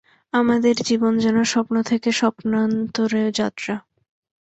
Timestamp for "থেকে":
1.81-2.09